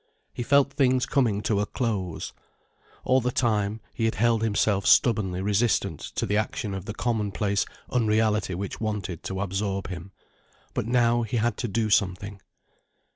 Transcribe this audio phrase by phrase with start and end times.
[0.33, 2.33] He felt things coming to a close.
[3.03, 7.67] All the time, he had held himself stubbornly resistant to the action of the commonplace
[7.91, 10.11] unreality which wanted to absorb him.
[10.73, 12.41] But now he had to do something.